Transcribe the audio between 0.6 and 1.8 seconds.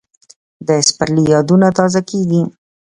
د سپرلي یادونه